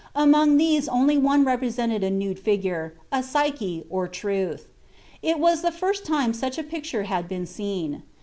[0.15, 4.65] Among these only one represented a nude figure, a Psyche, or Truth.
[5.21, 8.01] It was the first time such a picture had been seen.